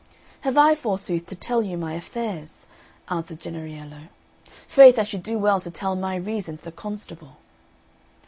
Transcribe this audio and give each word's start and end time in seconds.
"Have 0.39 0.57
I, 0.57 0.73
forsooth, 0.73 1.27
to 1.27 1.35
tell 1.35 1.61
you 1.61 1.77
my 1.77 1.93
affairs?" 1.93 2.65
answered 3.09 3.39
Jennariello. 3.41 4.07
"Faith 4.67 4.97
I 4.97 5.03
should 5.03 5.21
do 5.21 5.37
well 5.37 5.61
to 5.61 5.69
tell 5.69 5.95
my 5.95 6.15
reason 6.15 6.57
to 6.57 6.63
the 6.63 6.71
constable." 6.71 7.37